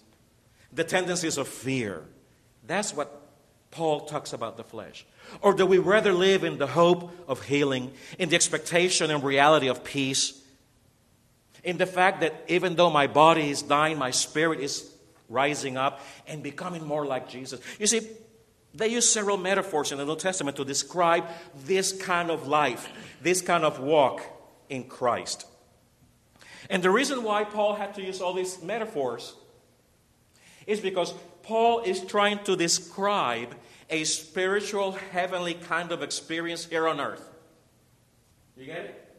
the 0.73 0.85
tendencies 0.85 1.39
of 1.39 1.49
fear. 1.49 2.03
That's 2.67 2.95
what 2.95 3.21
Paul 3.71 4.01
talks 4.01 4.33
about 4.33 4.57
the 4.57 4.65
flesh. 4.65 5.07
Or 5.43 5.55
do 5.55 5.65
we 5.65 5.79
rather 5.79 6.13
live 6.13 6.45
in 6.45 6.59
the 6.59 6.67
hope 6.67 7.13
of 7.29 7.43
healing, 7.45 7.93
in 8.19 8.29
the 8.29 8.37
expectation 8.37 9.11
and 9.11 9.23
reality 9.23 9.69
of 9.69 9.85
peace, 9.85 10.41
in 11.63 11.77
the 11.77 11.87
fact 11.87 12.21
that 12.23 12.35
even 12.49 12.75
though 12.75 12.91
my 12.91 13.07
body 13.07 13.51
is 13.51 13.63
dying, 13.63 13.99
my 13.99 14.11
spirit 14.11 14.61
is 14.61 14.91
rising 15.29 15.77
up 15.77 16.01
and 16.27 16.43
becoming 16.43 16.85
more 16.85 17.07
like 17.07 17.29
Jesus? 17.29 17.61
You 17.79 17.87
see, 17.87 18.09
they 18.75 18.89
use 18.89 19.11
several 19.11 19.37
metaphors 19.37 19.93
in 19.93 19.99
the 19.99 20.05
New 20.05 20.17
Testament 20.17 20.57
to 20.57 20.65
describe 20.65 21.25
this 21.65 21.93
kind 21.93 22.31
of 22.31 22.47
life, 22.47 22.89
this 23.21 23.41
kind 23.41 23.65
of 23.65 23.81
walk 23.81 24.23
in 24.69 24.85
Christ. 24.85 25.47
And 26.69 26.83
the 26.83 26.91
reason 26.91 27.25
why 27.25 27.45
Paul 27.45 27.75
had 27.75 27.95
to 27.95 28.03
use 28.03 28.21
all 28.21 28.33
these 28.33 28.63
metaphors 28.63 29.35
is 30.67 30.81
because 30.81 31.15
Paul 31.43 31.81
is 31.81 32.01
trying 32.05 32.45
to 32.45 32.55
describe 32.55 33.57
a 33.89 34.05
spiritual, 34.05 34.93
heavenly 34.93 35.55
kind 35.55 35.91
of 35.91 36.03
experience 36.03 36.65
here 36.65 36.87
on 36.87 37.01
earth. 37.01 37.29
You 38.57 38.67
get 38.67 38.85
it? 38.85 39.17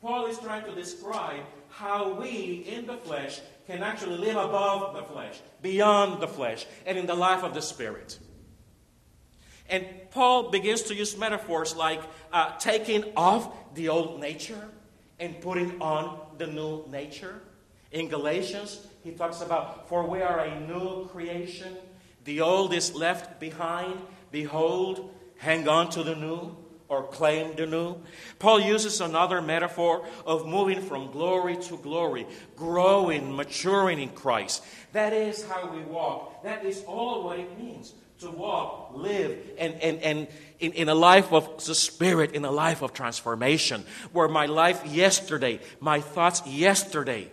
Paul 0.00 0.26
is 0.26 0.38
trying 0.38 0.64
to 0.64 0.74
describe 0.74 1.42
how 1.76 2.14
we 2.14 2.64
in 2.66 2.86
the 2.86 2.96
flesh 2.96 3.40
can 3.66 3.82
actually 3.82 4.16
live 4.16 4.36
above 4.36 4.94
the 4.94 5.02
flesh, 5.02 5.38
beyond 5.60 6.22
the 6.22 6.28
flesh, 6.28 6.64
and 6.86 6.96
in 6.96 7.04
the 7.04 7.14
life 7.14 7.42
of 7.42 7.52
the 7.52 7.60
Spirit. 7.60 8.18
And 9.68 9.84
Paul 10.10 10.50
begins 10.50 10.82
to 10.84 10.94
use 10.94 11.18
metaphors 11.18 11.76
like 11.76 12.00
uh, 12.32 12.56
taking 12.56 13.04
off 13.14 13.74
the 13.74 13.90
old 13.90 14.20
nature 14.20 14.68
and 15.20 15.38
putting 15.42 15.82
on 15.82 16.18
the 16.38 16.46
new 16.46 16.86
nature. 16.88 17.42
In 17.92 18.08
Galatians, 18.08 18.86
he 19.04 19.10
talks 19.12 19.42
about, 19.42 19.88
For 19.88 20.06
we 20.06 20.22
are 20.22 20.40
a 20.40 20.60
new 20.60 21.08
creation. 21.08 21.76
The 22.24 22.40
old 22.40 22.72
is 22.72 22.94
left 22.94 23.38
behind. 23.38 24.00
Behold, 24.30 25.14
hang 25.36 25.68
on 25.68 25.90
to 25.90 26.02
the 26.02 26.14
new 26.14 26.56
or 26.88 27.04
claim 27.04 27.56
the 27.56 27.66
new. 27.66 27.96
Paul 28.38 28.60
uses 28.60 29.00
another 29.00 29.42
metaphor 29.42 30.06
of 30.24 30.46
moving 30.46 30.80
from 30.80 31.10
glory 31.10 31.56
to 31.56 31.76
glory, 31.78 32.26
growing, 32.56 33.34
maturing 33.34 34.00
in 34.00 34.10
Christ. 34.10 34.64
That 34.92 35.12
is 35.12 35.44
how 35.44 35.70
we 35.72 35.82
walk. 35.82 36.42
That 36.42 36.64
is 36.64 36.82
all 36.86 37.24
what 37.24 37.38
it 37.38 37.58
means 37.58 37.92
to 38.20 38.30
walk, 38.30 38.92
live, 38.94 39.38
and, 39.58 39.74
and, 39.82 40.00
and 40.00 40.28
in, 40.58 40.72
in 40.72 40.88
a 40.88 40.94
life 40.94 41.32
of 41.32 41.64
the 41.66 41.74
Spirit, 41.74 42.32
in 42.32 42.44
a 42.44 42.50
life 42.50 42.82
of 42.82 42.94
transformation, 42.94 43.84
where 44.12 44.28
my 44.28 44.46
life 44.46 44.86
yesterday, 44.86 45.60
my 45.80 46.00
thoughts 46.00 46.46
yesterday, 46.46 47.30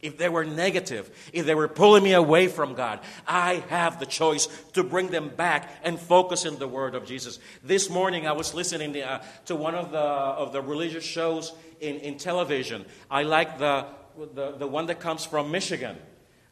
if 0.00 0.18
they 0.18 0.28
were 0.28 0.44
negative, 0.44 1.10
if 1.32 1.46
they 1.46 1.54
were 1.54 1.68
pulling 1.68 2.04
me 2.04 2.12
away 2.12 2.48
from 2.48 2.74
God, 2.74 3.00
I 3.26 3.64
have 3.68 3.98
the 3.98 4.06
choice 4.06 4.46
to 4.74 4.84
bring 4.84 5.08
them 5.08 5.30
back 5.30 5.70
and 5.82 5.98
focus 5.98 6.44
in 6.44 6.58
the 6.58 6.68
Word 6.68 6.94
of 6.94 7.06
Jesus. 7.06 7.38
This 7.64 7.88
morning, 7.88 8.26
I 8.26 8.32
was 8.32 8.54
listening 8.54 8.92
to, 8.92 9.00
uh, 9.00 9.22
to 9.46 9.56
one 9.56 9.74
of 9.74 9.90
the, 9.90 9.98
of 9.98 10.52
the 10.52 10.60
religious 10.60 11.04
shows 11.04 11.52
in, 11.80 11.96
in 11.96 12.18
television. 12.18 12.84
I 13.10 13.22
like 13.22 13.58
the, 13.58 13.86
the, 14.34 14.52
the 14.52 14.66
one 14.66 14.86
that 14.86 15.00
comes 15.00 15.24
from 15.24 15.50
Michigan. 15.50 15.96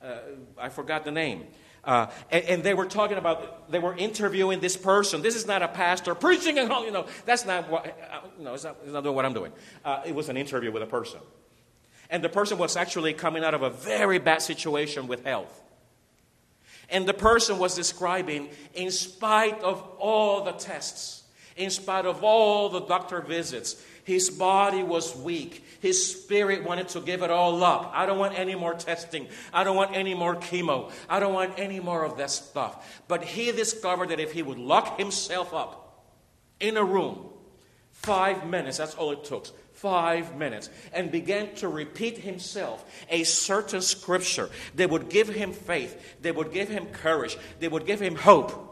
Uh, 0.03 0.19
I 0.59 0.71
forgot 0.71 1.05
the 1.05 1.13
name. 1.13 1.47
Uh, 1.85 2.07
and, 2.31 2.45
and, 2.47 2.63
they 2.63 2.73
were 2.73 2.87
talking 2.87 3.19
about, 3.19 3.71
they 3.71 3.79
were 3.79 3.95
interviewing 3.95 4.59
this 4.59 4.75
person. 4.75 5.21
This 5.21 5.37
is 5.37 5.47
not 5.47 5.61
a 5.61 5.69
pastor 5.69 6.15
preaching 6.15 6.59
and 6.59 6.73
all, 6.73 6.83
you 6.83 6.91
know, 6.91 7.07
that's 7.27 7.45
not 7.45 7.69
what, 7.69 7.87
uh, 7.87 8.21
no, 8.39 8.55
it's 8.55 8.65
not, 8.65 8.79
it's 8.83 8.93
not 8.93 9.05
doing 9.05 9.15
what 9.15 9.27
I'm 9.27 9.35
doing. 9.35 9.53
Uh, 9.85 10.01
it 10.07 10.15
was 10.15 10.31
an 10.31 10.39
interview 10.39 10.73
with 10.73 10.83
a 10.83 10.87
person. 10.87 11.21
And 12.11 12.23
the 12.23 12.29
person 12.29 12.59
was 12.59 12.77
actually 12.77 13.15
coming 13.15 13.45
out 13.45 13.55
of 13.55 13.63
a 13.63 13.71
very 13.71 14.19
bad 14.19 14.43
situation 14.43 15.07
with 15.07 15.25
health. 15.25 15.63
And 16.91 17.07
the 17.07 17.15
person 17.15 17.59
was 17.59 17.75
describing, 17.75 18.51
in 18.75 18.91
spite 18.91 19.61
of 19.63 19.83
all 19.99 20.45
the 20.45 20.53
tests, 20.53 21.23
in 21.57 21.71
spite 21.71 22.05
of 22.05 22.23
all 22.23 22.69
the 22.69 22.81
doctor 22.81 23.21
visits, 23.21 23.83
his 24.05 24.29
body 24.29 24.83
was 24.83 25.17
weak. 25.17 25.65
His 25.81 26.13
spirit 26.13 26.63
wanted 26.63 26.89
to 26.89 27.01
give 27.01 27.23
it 27.23 27.31
all 27.31 27.65
up. 27.65 27.91
I 27.95 28.05
don't 28.05 28.19
want 28.19 28.39
any 28.39 28.55
more 28.55 28.75
testing. 28.75 29.29
I 29.53 29.65
don't 29.65 29.77
want 29.77 29.97
any 29.97 30.15
more 30.15 30.37
chemo. 30.37 30.93
I 31.09 31.21
don't 31.21 31.33
want 31.33 31.59
any 31.59 31.81
more 31.81 32.05
of 32.05 32.19
that 32.19 32.31
stuff. 32.31 33.03
But 33.09 33.25
he 33.25 33.51
discovered 33.51 34.11
that 34.11 34.21
if 34.21 34.33
he 34.33 34.43
would 34.43 34.59
lock 34.59 34.99
himself 34.99 35.55
up 35.55 36.05
in 36.61 36.77
a 36.77 36.85
room, 36.85 37.31
five 37.93 38.47
minutes, 38.47 38.77
that's 38.77 38.95
all 38.95 39.13
it 39.13 39.25
took, 39.25 39.49
five 39.85 40.35
minutes 40.35 40.71
and 40.95 41.13
began 41.13 41.55
to 41.57 41.69
repeat 41.69 42.17
himself 42.17 42.83
a 43.11 43.23
certain 43.23 43.83
scripture 43.83 44.49
that 44.77 44.89
would 44.89 45.11
give 45.11 45.29
him 45.29 45.53
faith, 45.53 46.23
that 46.23 46.35
would 46.35 46.55
give 46.55 46.71
him 46.71 46.87
courage, 46.87 47.37
that 47.61 47.71
would 47.71 47.85
give 47.85 48.01
him 48.01 48.15
hope. 48.15 48.71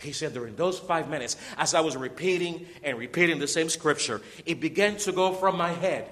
He 0.00 0.12
said, 0.12 0.32
during 0.32 0.54
those 0.54 0.78
five 0.78 1.10
minutes, 1.10 1.36
as 1.56 1.74
I 1.74 1.80
was 1.80 1.96
repeating 1.96 2.68
and 2.84 2.96
repeating 2.96 3.40
the 3.40 3.48
same 3.48 3.68
scripture, 3.68 4.22
it 4.46 4.60
began 4.60 4.96
to 4.98 5.10
go 5.10 5.32
from 5.32 5.58
my 5.58 5.72
head 5.72 6.08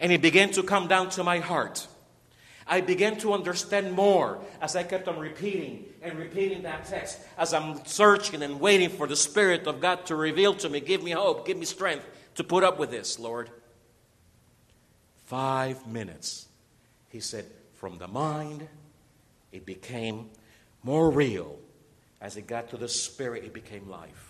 and 0.00 0.10
it 0.10 0.20
began 0.20 0.50
to 0.50 0.64
come 0.64 0.88
down 0.88 1.10
to 1.10 1.22
my 1.22 1.38
heart. 1.38 1.86
I 2.70 2.80
began 2.80 3.16
to 3.18 3.32
understand 3.32 3.92
more 3.92 4.38
as 4.62 4.76
I 4.76 4.84
kept 4.84 5.08
on 5.08 5.18
repeating 5.18 5.86
and 6.02 6.16
repeating 6.16 6.62
that 6.62 6.86
text, 6.86 7.18
as 7.36 7.52
I'm 7.52 7.84
searching 7.84 8.44
and 8.44 8.60
waiting 8.60 8.90
for 8.90 9.08
the 9.08 9.16
Spirit 9.16 9.66
of 9.66 9.80
God 9.80 10.06
to 10.06 10.14
reveal 10.14 10.54
to 10.54 10.68
me, 10.68 10.78
give 10.78 11.02
me 11.02 11.10
hope, 11.10 11.44
give 11.44 11.56
me 11.56 11.64
strength 11.64 12.06
to 12.36 12.44
put 12.44 12.62
up 12.62 12.78
with 12.78 12.92
this, 12.92 13.18
Lord. 13.18 13.50
Five 15.26 15.84
minutes. 15.88 16.46
He 17.08 17.18
said, 17.18 17.46
from 17.74 17.98
the 17.98 18.06
mind, 18.06 18.68
it 19.50 19.66
became 19.66 20.30
more 20.84 21.10
real. 21.10 21.58
As 22.20 22.36
it 22.36 22.46
got 22.46 22.70
to 22.70 22.76
the 22.76 22.88
Spirit, 22.88 23.42
it 23.42 23.52
became 23.52 23.88
life. 23.88 24.29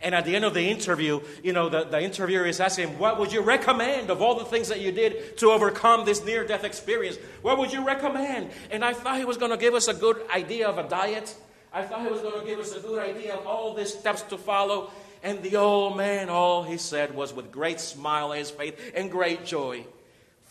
And 0.00 0.14
at 0.14 0.24
the 0.24 0.36
end 0.36 0.44
of 0.44 0.54
the 0.54 0.68
interview, 0.68 1.20
you 1.42 1.52
know, 1.52 1.68
the, 1.68 1.84
the 1.84 2.00
interviewer 2.00 2.44
is 2.44 2.60
asking 2.60 2.98
What 2.98 3.18
would 3.18 3.32
you 3.32 3.40
recommend 3.40 4.10
of 4.10 4.20
all 4.20 4.38
the 4.38 4.44
things 4.44 4.68
that 4.68 4.80
you 4.80 4.92
did 4.92 5.36
to 5.38 5.50
overcome 5.50 6.04
this 6.04 6.24
near 6.24 6.46
death 6.46 6.64
experience? 6.64 7.16
What 7.42 7.58
would 7.58 7.72
you 7.72 7.84
recommend? 7.84 8.50
And 8.70 8.84
I 8.84 8.92
thought 8.92 9.18
he 9.18 9.24
was 9.24 9.36
going 9.36 9.52
to 9.52 9.56
give 9.56 9.74
us 9.74 9.88
a 9.88 9.94
good 9.94 10.18
idea 10.30 10.68
of 10.68 10.78
a 10.78 10.88
diet. 10.88 11.34
I 11.72 11.82
thought 11.82 12.02
he 12.02 12.10
was 12.10 12.20
going 12.20 12.40
to 12.40 12.46
give 12.46 12.58
us 12.58 12.74
a 12.74 12.80
good 12.80 12.98
idea 12.98 13.34
of 13.34 13.46
all 13.46 13.74
these 13.74 13.92
steps 13.92 14.22
to 14.22 14.38
follow. 14.38 14.90
And 15.22 15.42
the 15.42 15.56
old 15.56 15.96
man, 15.96 16.28
all 16.28 16.62
he 16.62 16.76
said 16.76 17.14
was 17.14 17.32
with 17.32 17.50
great 17.50 17.80
smile 17.80 18.30
on 18.30 18.36
his 18.36 18.50
face 18.50 18.74
and 18.94 19.10
great 19.10 19.44
joy. 19.44 19.86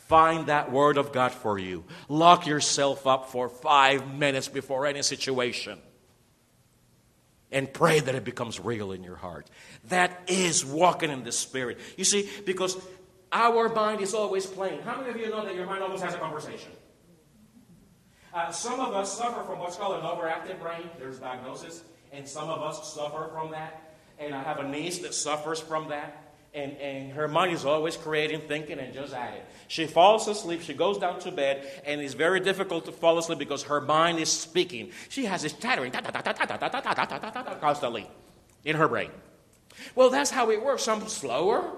Find 0.07 0.47
that 0.47 0.71
word 0.71 0.97
of 0.97 1.11
God 1.11 1.31
for 1.31 1.57
you. 1.57 1.83
Lock 2.09 2.45
yourself 2.45 3.07
up 3.07 3.29
for 3.29 3.49
five 3.49 4.13
minutes 4.13 4.47
before 4.47 4.85
any 4.85 5.01
situation 5.01 5.79
and 7.51 7.71
pray 7.71 7.99
that 7.99 8.15
it 8.15 8.23
becomes 8.23 8.59
real 8.59 8.91
in 8.91 9.03
your 9.03 9.15
heart. 9.15 9.49
That 9.85 10.19
is 10.27 10.65
walking 10.65 11.11
in 11.11 11.23
the 11.23 11.31
Spirit. 11.31 11.79
You 11.97 12.03
see, 12.03 12.29
because 12.45 12.77
our 13.31 13.69
mind 13.69 14.01
is 14.01 14.13
always 14.13 14.45
playing. 14.45 14.81
How 14.81 14.97
many 14.97 15.09
of 15.09 15.17
you 15.17 15.29
know 15.29 15.45
that 15.45 15.55
your 15.55 15.65
mind 15.65 15.83
always 15.83 16.01
has 16.01 16.13
a 16.13 16.17
conversation? 16.17 16.71
Uh, 18.33 18.51
some 18.51 18.79
of 18.79 18.93
us 18.93 19.17
suffer 19.17 19.43
from 19.43 19.59
what's 19.59 19.77
called 19.77 19.95
an 19.95 20.05
overactive 20.05 20.59
brain. 20.59 20.89
There's 20.99 21.19
diagnosis. 21.19 21.83
And 22.11 22.27
some 22.27 22.49
of 22.49 22.61
us 22.61 22.93
suffer 22.93 23.29
from 23.31 23.51
that. 23.51 23.93
And 24.19 24.33
I 24.33 24.43
have 24.43 24.59
a 24.59 24.67
niece 24.67 24.99
that 24.99 25.13
suffers 25.13 25.59
from 25.59 25.89
that 25.89 26.24
and, 26.55 26.77
and 26.77 27.11
her 27.11 27.27
mind 27.27 27.53
is 27.53 27.65
always 27.65 27.97
creating, 27.97 28.41
thinking, 28.47 28.79
and 28.79 28.93
just 28.93 29.13
at 29.13 29.33
it. 29.33 29.45
She 29.67 29.85
falls 29.85 30.27
asleep, 30.27 30.61
she 30.61 30.73
goes 30.73 30.97
down 30.97 31.19
to 31.19 31.31
bed, 31.31 31.67
and 31.85 32.01
it's 32.01 32.13
very 32.13 32.39
difficult 32.39 32.85
to 32.85 32.91
fall 32.91 33.17
asleep 33.17 33.39
because 33.39 33.63
her 33.63 33.81
mind 33.81 34.19
is 34.19 34.31
speaking. 34.31 34.91
She 35.09 35.25
has 35.25 35.41
this 35.41 35.53
chattering 35.53 35.91
constantly 35.91 38.09
in 38.63 38.75
her 38.75 38.87
brain. 38.87 39.11
Well, 39.93 40.09
that's 40.09 40.31
how 40.31 40.49
it 40.51 40.63
works. 40.63 40.83
Some 40.83 41.05
slower, 41.07 41.69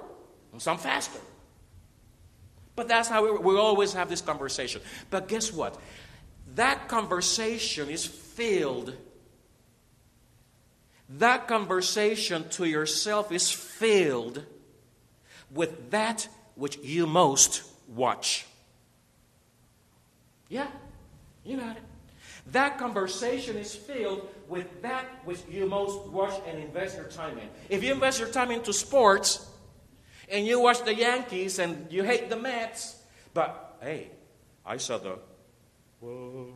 some 0.59 0.77
faster. 0.77 1.19
But 2.75 2.87
that's 2.87 3.09
how 3.09 3.25
we, 3.25 3.31
we 3.31 3.57
always 3.57 3.93
have 3.93 4.09
this 4.09 4.21
conversation. 4.21 4.81
But 5.09 5.27
guess 5.27 5.51
what? 5.51 5.79
That 6.55 6.87
conversation 6.87 7.89
is 7.89 8.05
filled 8.05 8.95
that 11.09 11.47
conversation 11.47 12.49
to 12.49 12.65
yourself 12.65 13.31
is 13.31 13.49
filled 13.49 14.45
with 15.51 15.91
that 15.91 16.27
which 16.55 16.77
you 16.77 17.05
most 17.05 17.63
watch. 17.87 18.45
Yeah, 20.49 20.67
you 21.43 21.57
got 21.57 21.77
it. 21.77 21.83
That 22.51 22.77
conversation 22.77 23.57
is 23.57 23.75
filled 23.75 24.27
with 24.47 24.81
that 24.81 25.05
which 25.25 25.39
you 25.49 25.67
most 25.67 26.07
watch 26.07 26.33
and 26.47 26.57
invest 26.57 26.95
your 26.95 27.05
time 27.07 27.37
in. 27.37 27.49
If 27.69 27.83
you 27.83 27.93
invest 27.93 28.19
your 28.19 28.29
time 28.29 28.51
into 28.51 28.71
sports 28.71 29.45
and 30.29 30.45
you 30.45 30.59
watch 30.59 30.83
the 30.83 30.93
Yankees 30.93 31.59
and 31.59 31.91
you 31.91 32.03
hate 32.03 32.29
the 32.29 32.37
Mets, 32.37 33.01
but 33.33 33.77
hey, 33.81 34.11
I 34.65 34.77
saw 34.77 34.97
the. 34.97 35.19
Whoa, 35.99 36.53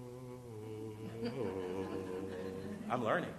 I'm 2.90 3.04
learning. 3.04 3.34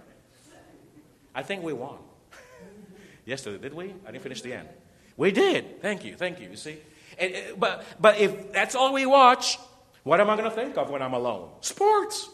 I 1.33 1.41
think 1.41 1.63
we 1.63 1.73
won. 1.73 1.97
yesterday, 3.25 3.57
did 3.57 3.73
we? 3.73 3.95
I 4.05 4.11
didn't 4.11 4.21
finish 4.21 4.41
the 4.41 4.53
end. 4.53 4.69
We 5.17 5.31
did. 5.31 5.81
Thank 5.81 6.05
you. 6.05 6.15
Thank 6.15 6.39
you. 6.39 6.49
You 6.49 6.55
see? 6.55 6.77
And, 7.17 7.35
uh, 7.35 7.39
but, 7.57 7.85
but 7.99 8.19
if 8.19 8.51
that's 8.51 8.75
all 8.75 8.93
we 8.93 9.05
watch, 9.05 9.59
what 10.03 10.19
am 10.19 10.29
I 10.29 10.35
going 10.35 10.49
to 10.49 10.55
think 10.55 10.77
of 10.77 10.89
when 10.89 11.01
I'm 11.01 11.13
alone? 11.13 11.49
Sports. 11.61 12.29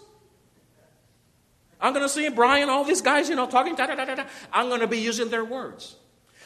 I'm 1.81 1.93
going 1.93 2.05
to 2.05 2.09
see 2.09 2.27
Brian, 2.29 2.69
all 2.69 2.83
these 2.83 3.01
guys, 3.01 3.29
you 3.29 3.35
know, 3.35 3.47
talking, 3.47 3.75
da, 3.75 3.85
da, 3.87 3.95
da, 3.95 4.15
da. 4.15 4.25
I'm 4.51 4.67
going 4.67 4.81
to 4.81 4.87
be 4.87 4.99
using 4.99 5.29
their 5.29 5.45
words. 5.45 5.95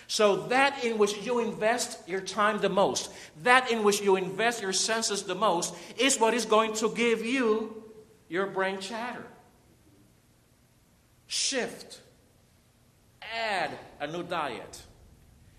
So, 0.07 0.47
that 0.47 0.83
in 0.83 0.97
which 0.97 1.25
you 1.25 1.39
invest 1.39 2.07
your 2.07 2.21
time 2.21 2.59
the 2.59 2.69
most, 2.69 3.11
that 3.41 3.71
in 3.71 3.83
which 3.83 4.01
you 4.01 4.15
invest 4.15 4.61
your 4.61 4.73
senses 4.73 5.23
the 5.23 5.33
most, 5.33 5.73
is 5.97 6.19
what 6.19 6.33
is 6.33 6.45
going 6.45 6.73
to 6.75 6.93
give 6.93 7.25
you 7.25 7.83
your 8.27 8.45
brain 8.47 8.79
chatter. 8.79 9.25
Shift, 11.25 12.01
add 13.33 13.71
a 14.01 14.07
new 14.07 14.23
diet 14.23 14.81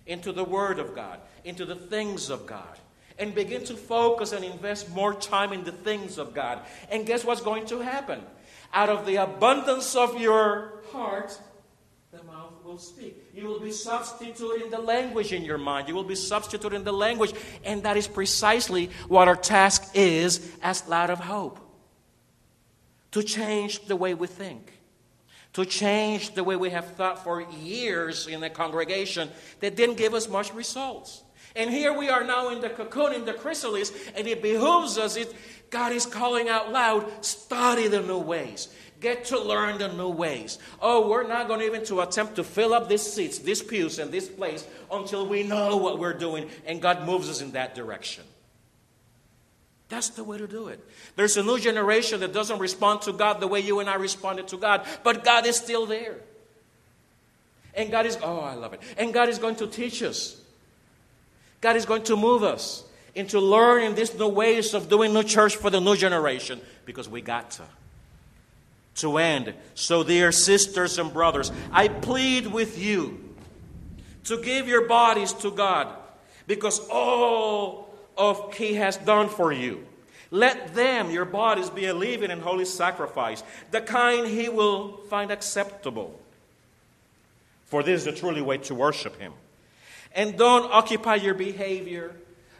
into 0.07 0.33
the 0.33 0.45
Word 0.45 0.79
of 0.79 0.95
God, 0.95 1.21
into 1.45 1.65
the 1.65 1.75
things 1.75 2.31
of 2.31 2.47
God, 2.47 2.79
and 3.19 3.35
begin 3.35 3.65
to 3.65 3.75
focus 3.75 4.33
and 4.33 4.45
invest 4.45 4.91
more 4.91 5.15
time 5.15 5.53
in 5.53 5.65
the 5.65 5.73
things 5.73 6.19
of 6.19 6.35
God. 6.35 6.61
And 6.91 7.07
guess 7.07 7.25
what's 7.25 7.41
going 7.41 7.67
to 7.67 7.81
happen? 7.81 8.21
Out 8.73 8.89
of 8.89 9.07
the 9.07 9.17
abundance 9.17 9.95
of 9.95 10.21
your 10.21 10.83
heart, 10.91 11.39
the 12.11 12.23
mouth 12.25 12.53
will 12.65 12.79
speak. 12.79 13.25
You 13.35 13.47
will 13.47 13.61
be 13.61 13.71
substituting 13.71 14.71
the 14.71 14.79
language 14.79 15.33
in 15.33 15.45
your 15.45 15.59
mind. 15.59 15.89
You 15.89 15.95
will 15.95 16.05
be 16.05 16.15
substituting 16.15 16.85
the 16.85 16.93
language. 16.93 17.33
And 17.65 17.83
that 17.85 17.97
is 17.97 18.07
precisely 18.09 18.91
what 19.09 19.29
our 19.29 19.37
task 19.37 19.91
is 19.95 20.51
as 20.63 20.87
Light 20.89 21.11
of 21.11 21.21
Hope 21.21 21.61
to 23.13 23.23
change 23.23 23.87
the 23.87 23.95
way 23.95 24.13
we 24.13 24.27
think, 24.27 24.74
to 25.55 25.65
change 25.65 26.35
the 26.35 26.45
way 26.45 26.57
we 26.57 26.71
have 26.71 26.87
thought 26.95 27.25
for 27.25 27.41
years 27.41 28.27
in 28.27 28.41
the 28.41 28.51
congregation 28.51 29.31
that 29.61 29.77
didn't 29.77 29.97
give 29.97 30.15
us 30.15 30.29
much 30.29 30.53
results. 30.53 31.23
And 31.57 31.71
here 31.71 31.97
we 31.97 32.09
are 32.09 32.25
now 32.25 32.49
in 32.51 32.61
the 32.61 32.69
cocoon, 32.69 33.13
in 33.13 33.25
the 33.25 33.33
chrysalis, 33.33 33.93
and 34.17 34.27
it 34.27 34.43
behooves 34.43 34.99
us. 34.99 35.17
It, 35.17 35.33
God 35.71 35.93
is 35.93 36.05
calling 36.05 36.49
out 36.49 36.73
loud 36.73 37.25
study 37.25 37.87
the 37.87 38.03
new 38.03 38.19
ways. 38.19 38.69
Get 39.01 39.27
to 39.27 39.39
learn 39.39 39.79
the 39.79 39.93
new 39.93 40.09
ways. 40.09 40.59
Oh, 40.81 41.09
we're 41.09 41.27
not 41.27 41.47
going 41.47 41.61
to 41.61 41.67
even 41.67 41.85
to 41.87 42.01
attempt 42.01 42.37
to 42.37 42.45
fill 42.45 42.75
up 42.75 42.89
these 42.89 43.03
seats, 43.03 43.39
these 43.39 43.63
pews, 43.63 43.99
and 44.01 44.11
this 44.11 44.29
place 44.29 44.67
until 44.91 45.27
we 45.27 45.45
know 45.45 45.77
what 45.77 46.01
we're 46.01 46.19
doing, 46.19 46.49
and 46.67 46.83
God 46.83 47.07
moves 47.07 47.29
us 47.29 47.41
in 47.41 47.53
that 47.53 47.75
direction. 47.75 48.25
That's 49.89 50.09
the 50.11 50.25
way 50.25 50.39
to 50.39 50.47
do 50.47 50.69
it. 50.69 50.81
There's 51.17 51.37
a 51.37 51.43
new 51.43 51.59
generation 51.59 52.21
that 52.21 52.33
doesn't 52.33 52.59
respond 52.59 53.03
to 53.03 53.13
God 53.13 53.41
the 53.41 53.47
way 53.47 53.61
you 53.61 53.81
and 53.81 53.89
I 53.89 53.97
responded 53.97 54.49
to 54.49 54.57
God, 54.57 54.87
but 55.03 55.25
God 55.25 55.47
is 55.47 55.57
still 55.57 55.87
there. 55.87 56.17
And 57.75 57.91
God 57.91 58.07
is, 58.07 58.19
oh, 58.23 58.41
I 58.41 58.55
love 58.55 58.73
it. 58.73 58.81
And 58.97 59.13
God 59.13 59.29
is 59.29 59.39
going 59.39 59.57
to 59.57 59.67
teach 59.67 60.03
us. 60.03 60.41
God 61.61 61.77
is 61.77 61.87
going 61.87 62.05
to 62.05 62.17
move 62.17 62.43
us 62.43 62.85
into 63.15 63.41
learning 63.41 63.95
these 63.95 64.17
new 64.19 64.29
ways 64.29 64.75
of 64.75 64.89
doing 64.89 65.13
new 65.13 65.23
church 65.23 65.57
for 65.57 65.71
the 65.71 65.81
new 65.81 65.97
generation 65.97 66.61
because 66.85 67.09
we 67.09 67.21
got 67.21 67.51
to 67.53 67.63
to 68.97 69.19
end. 69.19 69.55
So, 69.75 70.05
dear 70.05 70.31
sisters 70.31 70.99
and 70.99 71.13
brothers, 71.13 71.51
I 71.73 71.89
plead 71.89 72.47
with 72.47 72.79
you 72.79 73.35
to 74.25 74.41
give 74.41 74.69
your 74.69 74.87
bodies 74.87 75.33
to 75.35 75.51
God 75.51 75.89
because 76.47 76.81
all 76.89 77.84
of 78.17 78.55
He 78.55 78.75
has 78.75 78.97
done 78.97 79.29
for 79.29 79.53
you. 79.53 79.87
Let 80.31 80.75
them, 80.75 81.11
your 81.11 81.25
bodies, 81.25 81.71
be 81.71 81.87
a 81.87 81.95
living 81.95 82.31
and 82.31 82.43
holy 82.43 82.65
sacrifice, 82.65 83.43
the 83.71 83.81
kind 83.81 84.27
He 84.27 84.49
will 84.49 84.99
find 85.09 85.31
acceptable. 85.31 86.19
For 87.67 87.83
this 87.83 88.01
is 88.01 88.05
the 88.05 88.13
truly 88.13 88.43
way 88.43 88.59
to 88.59 88.75
worship 88.75 89.19
Him. 89.21 89.33
And 90.15 90.37
don't 90.37 90.71
occupy 90.73 91.17
your 91.17 91.35
behavior, 91.35 92.15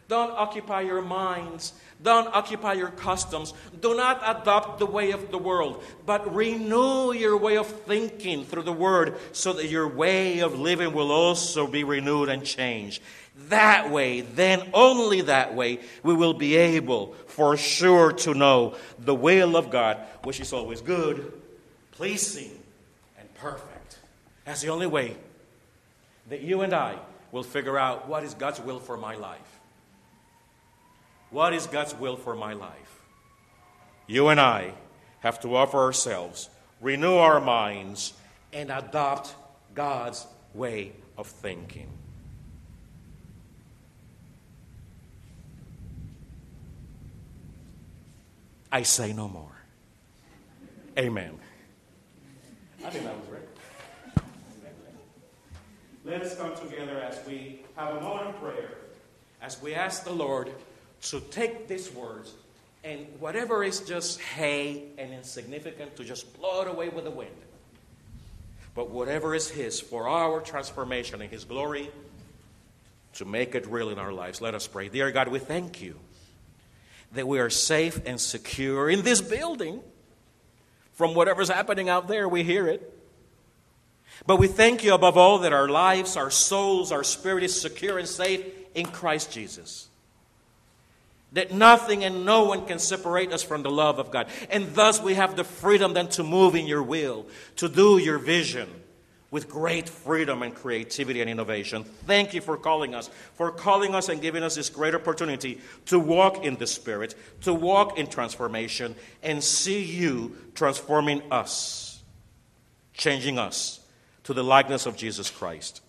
don't 0.07 0.31
occupy 0.31 0.81
your 0.81 1.01
minds 1.01 1.73
don't 2.01 2.27
occupy 2.33 2.73
your 2.73 2.89
customs. 2.89 3.53
Do 3.81 3.95
not 3.95 4.21
adopt 4.23 4.79
the 4.79 4.85
way 4.85 5.11
of 5.11 5.31
the 5.31 5.37
world, 5.37 5.83
but 6.05 6.35
renew 6.35 7.13
your 7.13 7.37
way 7.37 7.57
of 7.57 7.67
thinking 7.67 8.43
through 8.43 8.63
the 8.63 8.73
word 8.73 9.15
so 9.31 9.53
that 9.53 9.67
your 9.67 9.87
way 9.87 10.39
of 10.39 10.59
living 10.59 10.93
will 10.93 11.11
also 11.11 11.67
be 11.67 11.83
renewed 11.83 12.29
and 12.29 12.43
changed. 12.43 13.01
That 13.49 13.91
way, 13.91 14.21
then 14.21 14.69
only 14.73 15.21
that 15.21 15.53
way, 15.55 15.79
we 16.03 16.13
will 16.13 16.33
be 16.33 16.55
able 16.55 17.13
for 17.27 17.57
sure 17.57 18.13
to 18.13 18.33
know 18.33 18.75
the 18.97 19.13
will 19.13 19.55
of 19.57 19.69
God, 19.69 19.97
which 20.23 20.39
is 20.39 20.53
always 20.53 20.81
good, 20.81 21.33
pleasing, 21.91 22.51
and 23.19 23.33
perfect. 23.35 23.99
That's 24.45 24.61
the 24.61 24.69
only 24.69 24.87
way 24.87 25.15
that 26.29 26.41
you 26.41 26.61
and 26.61 26.73
I 26.73 26.97
will 27.31 27.43
figure 27.43 27.77
out 27.77 28.07
what 28.07 28.23
is 28.23 28.33
God's 28.33 28.59
will 28.59 28.79
for 28.79 28.97
my 28.97 29.15
life. 29.15 29.59
What 31.29 31.53
is 31.53 31.67
God's 31.67 31.93
will 31.93 32.15
for 32.15 32.35
my 32.35 32.53
life? 32.53 33.01
You 34.07 34.29
and 34.29 34.39
I 34.39 34.73
have 35.19 35.39
to 35.41 35.55
offer 35.55 35.77
ourselves, 35.77 36.49
renew 36.79 37.15
our 37.15 37.41
minds, 37.41 38.13
and 38.53 38.71
adopt 38.71 39.35
God's 39.73 40.25
way 40.53 40.93
of 41.17 41.27
thinking. 41.27 41.89
I 48.75 48.83
say 48.83 49.13
no 49.13 49.29
more. 49.29 49.55
Amen. 50.99 51.39
I 52.83 52.89
think 52.89 53.05
that 53.05 53.15
was 53.17 53.25
great. 53.29 53.43
Let 56.03 56.21
us 56.21 56.35
come 56.35 56.53
together 56.57 56.99
as 56.99 57.25
we 57.25 57.61
have 57.77 57.95
a 57.95 58.01
moment 58.01 58.31
of 58.31 58.41
prayer, 58.41 58.71
as 59.41 59.61
we 59.61 59.75
ask 59.75 60.03
the 60.03 60.11
Lord 60.11 60.49
to 61.03 61.21
take 61.21 61.69
these 61.69 61.89
words 61.93 62.33
and 62.83 63.07
whatever 63.21 63.63
is 63.63 63.79
just 63.79 64.19
hay 64.19 64.83
and 64.97 65.13
insignificant 65.13 65.95
to 65.95 66.03
just 66.03 66.37
blow 66.37 66.63
it 66.63 66.67
away 66.67 66.89
with 66.89 67.05
the 67.05 67.11
wind. 67.11 67.31
But 68.73 68.89
whatever 68.89 69.33
is 69.33 69.49
His 69.49 69.79
for 69.79 70.09
our 70.09 70.41
transformation 70.41 71.21
and 71.21 71.31
His 71.31 71.45
glory, 71.45 71.89
to 73.13 73.23
make 73.23 73.55
it 73.55 73.67
real 73.67 73.89
in 73.89 73.99
our 73.99 74.11
lives. 74.11 74.41
Let 74.41 74.53
us 74.53 74.67
pray. 74.67 74.89
Dear 74.89 75.13
God, 75.13 75.29
we 75.29 75.39
thank 75.39 75.81
you 75.81 75.97
that 77.13 77.27
we 77.27 77.39
are 77.39 77.49
safe 77.49 78.01
and 78.05 78.19
secure 78.19 78.89
in 78.89 79.01
this 79.03 79.21
building. 79.21 79.81
From 80.93 81.13
whatever's 81.13 81.49
happening 81.49 81.89
out 81.89 82.07
there, 82.07 82.27
we 82.27 82.43
hear 82.43 82.67
it. 82.67 82.91
But 84.25 84.37
we 84.37 84.47
thank 84.47 84.83
you 84.83 84.93
above 84.93 85.17
all 85.17 85.39
that 85.39 85.51
our 85.51 85.67
lives, 85.67 86.15
our 86.15 86.31
souls, 86.31 86.91
our 86.91 87.03
spirit 87.03 87.43
is 87.43 87.59
secure 87.59 87.99
and 87.99 88.07
safe 88.07 88.45
in 88.73 88.85
Christ 88.85 89.31
Jesus 89.31 89.89
that 91.35 91.51
nothing 91.51 92.03
and 92.05 92.25
no 92.25 92.45
one 92.45 92.65
can 92.65 92.79
separate 92.79 93.33
us 93.33 93.43
from 93.43 93.61
the 93.61 93.69
love 93.69 93.99
of 93.99 94.09
God. 94.09 94.27
And 94.49 94.73
thus 94.73 95.01
we 95.01 95.15
have 95.15 95.35
the 95.35 95.43
freedom 95.43 95.93
then 95.93 96.07
to 96.09 96.23
move 96.23 96.55
in 96.55 96.65
your 96.65 96.81
will, 96.81 97.27
to 97.57 97.67
do 97.67 97.97
your 97.97 98.17
vision 98.17 98.69
with 99.35 99.49
great 99.49 99.89
freedom 99.89 100.43
and 100.43 100.55
creativity 100.55 101.19
and 101.19 101.29
innovation. 101.29 101.83
Thank 101.83 102.33
you 102.33 102.39
for 102.39 102.55
calling 102.55 102.95
us, 102.95 103.09
for 103.33 103.51
calling 103.51 103.93
us 103.93 104.07
and 104.07 104.21
giving 104.21 104.43
us 104.43 104.55
this 104.55 104.69
great 104.69 104.95
opportunity 104.95 105.59
to 105.87 105.99
walk 105.99 106.45
in 106.45 106.55
the 106.55 106.65
Spirit, 106.65 107.15
to 107.41 107.53
walk 107.53 107.99
in 107.99 108.07
transformation, 108.07 108.95
and 109.21 109.43
see 109.43 109.83
you 109.83 110.37
transforming 110.53 111.21
us, 111.33 112.01
changing 112.93 113.37
us 113.37 113.81
to 114.23 114.33
the 114.33 114.41
likeness 114.41 114.85
of 114.85 114.95
Jesus 114.95 115.29
Christ, 115.29 115.81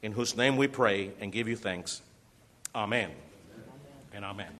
in 0.00 0.12
whose 0.12 0.34
name 0.34 0.56
we 0.56 0.66
pray 0.66 1.10
and 1.20 1.30
give 1.30 1.46
you 1.46 1.56
thanks. 1.56 2.00
Amen, 2.74 3.10
amen. 3.10 3.14
and 4.14 4.24
amen. 4.24 4.48